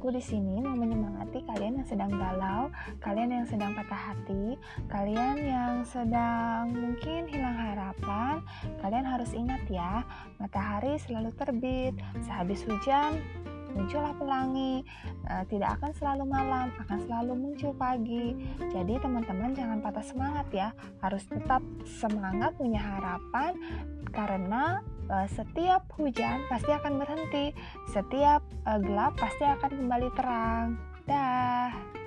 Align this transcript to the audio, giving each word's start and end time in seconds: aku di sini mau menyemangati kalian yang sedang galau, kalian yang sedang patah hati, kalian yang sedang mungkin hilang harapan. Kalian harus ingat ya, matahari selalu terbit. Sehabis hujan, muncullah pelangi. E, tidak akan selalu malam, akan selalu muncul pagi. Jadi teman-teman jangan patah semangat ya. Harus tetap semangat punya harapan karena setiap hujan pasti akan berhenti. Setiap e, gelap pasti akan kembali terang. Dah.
aku 0.00 0.16
di 0.16 0.24
sini 0.24 0.64
mau 0.64 0.72
menyemangati 0.72 1.44
kalian 1.44 1.84
yang 1.84 1.84
sedang 1.84 2.08
galau, 2.16 2.72
kalian 3.04 3.36
yang 3.36 3.44
sedang 3.44 3.76
patah 3.76 4.00
hati, 4.00 4.56
kalian 4.88 5.36
yang 5.44 5.84
sedang 5.84 6.72
mungkin 6.72 7.28
hilang 7.28 7.52
harapan. 7.52 8.40
Kalian 8.80 9.04
harus 9.04 9.28
ingat 9.36 9.60
ya, 9.68 10.00
matahari 10.40 10.96
selalu 11.04 11.36
terbit. 11.36 11.92
Sehabis 12.24 12.64
hujan, 12.64 13.20
muncullah 13.76 14.16
pelangi. 14.16 14.88
E, 15.28 15.34
tidak 15.52 15.76
akan 15.76 15.92
selalu 15.92 16.24
malam, 16.32 16.72
akan 16.80 16.98
selalu 17.04 17.32
muncul 17.36 17.76
pagi. 17.76 18.32
Jadi 18.72 18.96
teman-teman 19.04 19.52
jangan 19.52 19.84
patah 19.84 20.00
semangat 20.08 20.48
ya. 20.48 20.72
Harus 21.04 21.28
tetap 21.28 21.60
semangat 21.84 22.56
punya 22.56 22.80
harapan 22.80 23.52
karena 24.16 24.80
setiap 25.26 25.82
hujan 25.98 26.46
pasti 26.46 26.70
akan 26.70 27.02
berhenti. 27.02 27.50
Setiap 27.90 28.42
e, 28.66 28.72
gelap 28.82 29.18
pasti 29.18 29.44
akan 29.44 29.70
kembali 29.84 30.08
terang. 30.14 30.78
Dah. 31.04 31.99